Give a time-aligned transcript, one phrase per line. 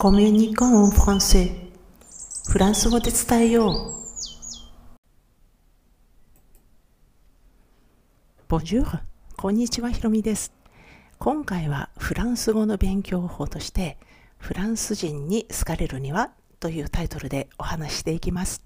[0.00, 1.50] コミュニコンフランセ
[2.48, 3.94] フランス語で伝えよう。
[8.46, 9.00] ボジュー、
[9.36, 10.52] こんにちは、ひろみです。
[11.18, 13.98] 今回はフランス語の勉強法として、
[14.38, 16.30] フランス人に好かれるには
[16.60, 18.62] というタイトルでお話ししていきます。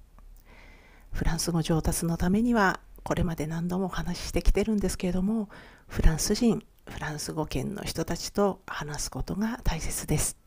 [1.13, 5.49] フランス語上達のためには、これまで何度もお話ししてきてるんですけれども、
[5.89, 10.42] フランス人、フランス語圏の人たちと話すことが大切です。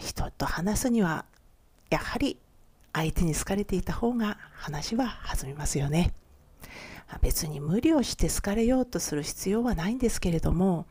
[0.00, 1.24] 人と話すには
[1.90, 2.38] やはり
[2.92, 6.12] 相手に好かれていた方が話は弾みますよね。
[7.22, 10.86] 別に無理をして好かれようとする必要はないんですけれども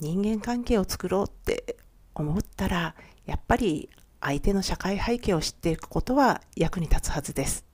[0.00, 1.76] 人間関係を作ろうって
[2.14, 3.88] 思ったらやっぱり
[4.20, 7.64] 相手の社会背景を知っていくことは役に立つはずです。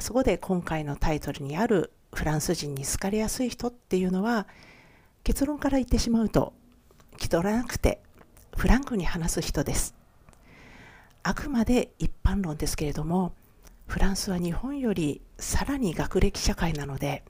[0.00, 4.46] そこで今回のタイトルにあるフランス人に好かれやすい人っていうのは
[5.24, 6.52] 結論から言ってしまうと
[7.18, 8.00] 気取らなくて
[8.58, 9.94] フランクに話す人です。
[11.22, 13.32] あくまで一般論ですけれども、
[13.86, 17.22] フランスは日本よりさらに学歴社会なので、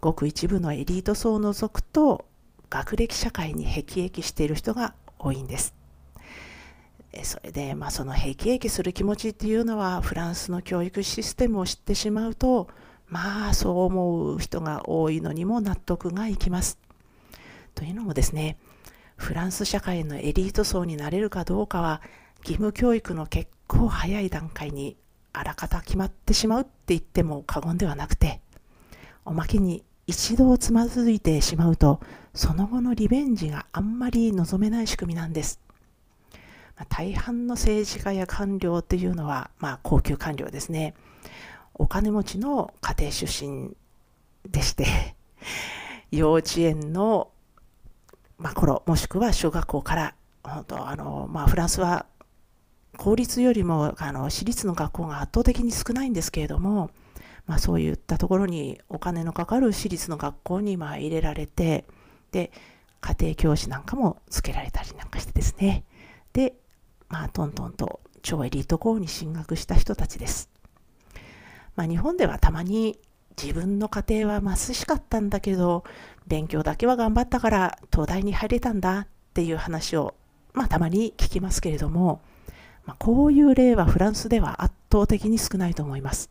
[0.00, 2.24] ごく一部のエリート層を除くと、
[2.70, 5.76] 学歴社会に辟易している人が多いんです。
[7.22, 12.66] それで、まあ、その辟易する気持ちっていうのは、フランスの教育システムを知ってしまうと、
[13.06, 16.80] まあ、そう思う人が多いのにも納得がいきます。
[17.76, 18.58] というのもですね、
[19.16, 22.02] フランス社会のエリート層になれるかどうかは
[22.40, 24.96] 義務教育の結構早い段階に
[25.32, 28.40] あらかた決まってしまうって言っても過言ではなくて
[29.24, 32.00] おまけに一度つまずいてしまうと
[32.34, 35.60] その後のリベンジがあんまり望めない仕組みなんです。
[36.76, 40.94] まあ、大半の政治家や官僚というのは、まあ、高級官僚ですね
[41.72, 43.76] お金持ちの家庭出身
[44.50, 45.14] でして
[46.10, 47.30] 幼稚園の
[48.44, 52.04] まあ、頃、もしくは小学校から、本当あの、まあ、フランスは
[52.98, 56.90] 公立よりもあの私立の学校が圧倒的に少ないんですけれども、
[57.46, 61.86] まあ、そういったところにお金のかかる私立の学校にまあ入れられて
[62.32, 62.52] で
[63.00, 65.84] 家庭教師なんかもつけられたりなんかしてですね。
[66.34, 66.54] で、
[67.08, 70.50] まあ、トントンと超エリート校に進学した人たちです、
[71.76, 72.98] まあ、日本ではたまに
[73.40, 75.84] 自分の家庭は貧しかったんだけど
[76.26, 80.14] 勉強だけは頑張ったから東大に入れたんだっていう話を、
[80.52, 82.20] まあ、たまに聞きますけれども、
[82.86, 86.30] まあ、こういう例はフランスでは圧倒的に少ないと思います。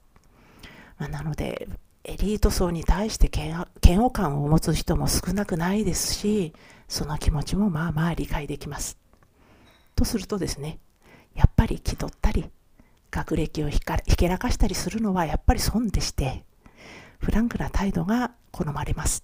[0.97, 1.68] まあ、なので、
[2.06, 6.53] エリート層に対して嫌悪感を持つ人も少なくないですし、
[6.88, 8.97] その気持ちもまあまあ理解できます。
[9.96, 10.80] とするとですね、
[11.36, 12.50] やっぱり気取ったり、
[13.12, 16.44] 学歴をひけらかしたりするのはやっぱり損でして、
[17.24, 19.24] フランクな態度が好まれます。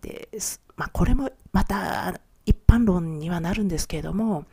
[0.00, 0.28] で、
[0.76, 4.44] まあ、これもまた一般論にはなるんですけれども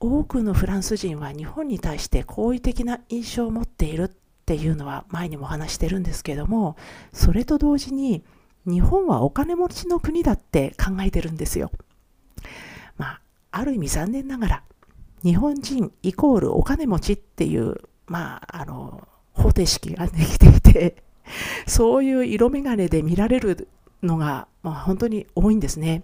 [0.00, 4.10] 多くのフランス人は日本に対して好意的な印象を持っているっ
[4.44, 6.76] ていうのは前にも話してるんですけれども
[7.12, 8.24] それと同時に
[8.66, 11.70] 日本はお金持ちの国だって考えてるんですよ。
[12.96, 13.20] まあ、
[13.52, 14.62] ある意味残念ながら
[15.22, 17.76] 日本人イコールお金持ちっていう
[18.06, 21.05] まああの方程式ができていて
[21.66, 23.68] そういう色眼鏡で見られる
[24.02, 26.02] のが、まあ、本当に多いんですね。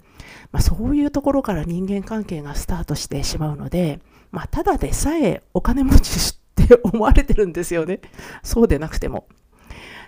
[0.50, 4.00] まあ、そういうところから人間関係がスタートしてしまうので、
[4.30, 8.00] まあ、ただでさえお金持ちって思われてるんですよね。
[8.42, 9.26] そうでなくても。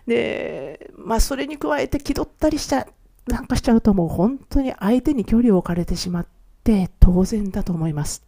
[0.06, 2.86] で、まあ、それに加えて気取ったりしちゃ、
[3.26, 6.26] なんかしちゃうともう本当に相手に距離を置かれてしまっ
[6.62, 8.24] て当然だと思います。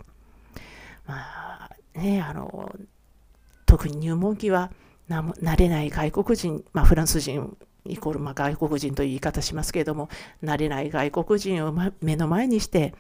[1.07, 2.75] まあ、ね、あの、
[3.67, 4.71] 特に入門期は
[5.09, 10.09] 慣れない外国人、まあ、フランス人イコールま外国人という言い方しますけれども
[10.43, 12.95] 慣れない外国人を目の前にして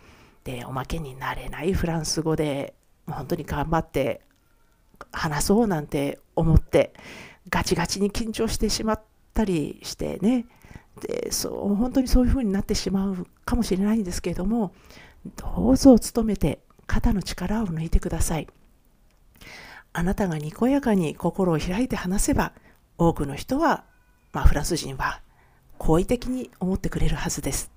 [0.44, 2.74] でおまけになれないフランス語で
[3.06, 4.22] 本当に頑張って
[5.12, 6.94] 話そうなんて思って
[7.48, 9.02] ガチガチに緊張してしまっ
[9.34, 10.46] たりしてね。
[11.00, 14.72] でそう本当にそういうふうになってしまうかもしれないんですけれども
[15.36, 18.48] どうぞ努めて肩の力を抜いてください。
[19.96, 22.52] あなたがにこやかに心を開いて話せば
[22.98, 23.84] 多くの人は
[24.36, 25.22] まあ、フランス人は
[25.78, 27.70] 好意的に思ってくれるはずです。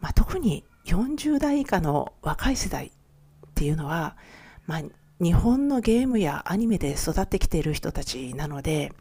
[0.00, 2.90] まあ、特に40代以下の若い世代っ
[3.54, 4.18] ていうのは、
[4.66, 4.82] まあ、
[5.18, 8.92] 日本のゲームやアニメで育ってきている人たちなので、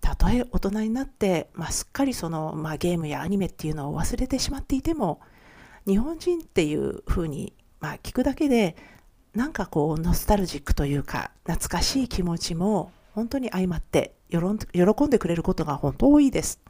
[0.00, 5.20] たとえ大人になって、まあ、すっかりその、まあ、ゲームやアニメっていうのを忘れてしまっていても、
[5.86, 8.74] 日本人っていうふうに、まあ、聞くだけで、
[9.34, 16.60] なんかこう、ノスタルジックというか、懐かしい気持ちも本当に相まって喜んでくれることが本当多いです。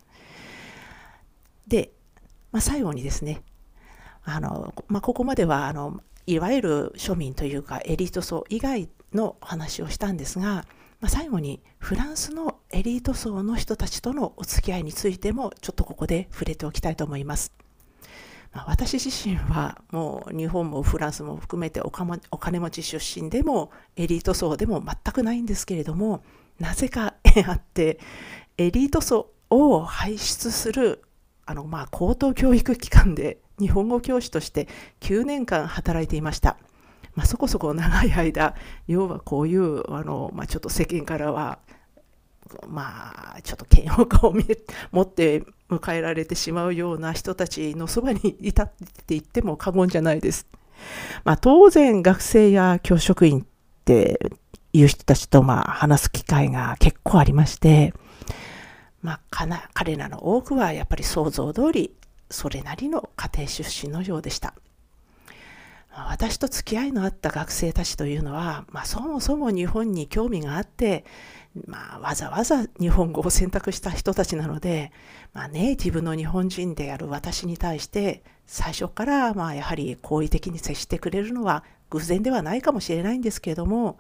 [1.66, 1.93] で、
[2.52, 3.43] まあ、最後にですね、
[4.25, 10.64] あの、まあ、ここまではあのいわゆる庶民というかエリート層以外の話をしたんですが、
[11.00, 17.63] まあ、最後にフランスのエリート層の人たちとのお付き合いについてもちょっとここで触れておきたいと思います。
[18.55, 26.23] 私自身はもう日本もフランスも含めてお金持ち出身でもエリート層でも全くないんですけれども
[26.61, 27.15] なぜか
[27.47, 27.99] あって
[28.56, 31.03] エリート層を輩出する
[31.47, 34.69] あのまあ高等教育機関で日本語教師として
[35.01, 36.56] 9年間働いていました。
[37.15, 38.55] まあ、そこそこ長い間、
[38.89, 41.61] 要はこういう、あのまあ、ちょっと世間からは、
[42.67, 44.35] まあ、ちょっと嫌悪感を
[44.91, 45.45] 持って
[45.76, 50.47] 迎えられてしまうような人たちのそばにいたって言っても過言じゃないです。
[51.25, 53.44] まあ、当然、学生や教職員っ
[53.85, 54.19] て
[54.73, 57.94] いう人たちとまあ話す機会が結構ありまして、
[59.03, 61.94] まあ、彼らの多くはやっぱり想像通り
[62.31, 64.55] それなりの家庭出身のようでした。
[65.96, 71.05] 私と付き合いのあった学生たちというのは、まあ、そもそも日本に興味があって、
[71.67, 74.93] まあ、わざわざ日本語を選択した人たちなので、
[75.32, 83.99] まあ、ネイティブの日本人である私に対して最初からまあやはり好意的に接してくれるのは偶然ではないかもしれないんですけれども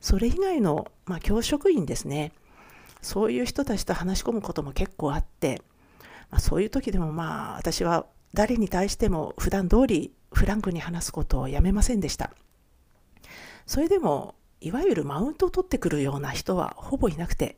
[0.00, 2.32] それ以外の、まあ、教職員ですね
[3.02, 5.60] そういう人たちと話し込むことも結構あって
[6.34, 12.30] まあ、そういう時でもまあ私は誰に対しても普段通りフランクに話すことをやめませんでした。
[13.66, 17.56] それでもいわゆるマウントを取ってくるような人はほぼいなくて、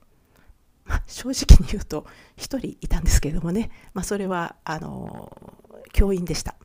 [0.85, 2.07] まあ、正直に言うと
[2.37, 5.37] 1人いたんですけれどもね、まあ、それはあの
[5.93, 6.57] 教員でした。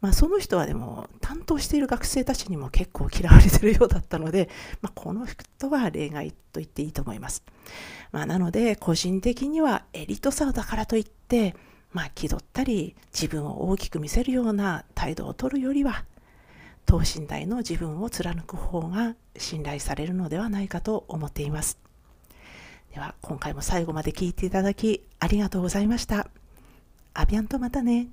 [0.00, 4.48] まあ、その人はでも担当している学生たちにも結構嫌われてるようだったので、
[4.82, 7.42] まあ、この人は例外と言っていいと思います。
[8.12, 11.56] まあ、なので個人的にはエリートさだからといって、
[11.92, 16.04] まあ、気取ったり自分を大きく見せるような態度をとるよりは
[16.84, 21.78] 等身大の自分を貫く方が信頼されるのではないかと思っています。
[22.94, 26.28] では今回も最後まで聞いていただきありがとうございました。
[27.12, 28.08] アビアンとまたね。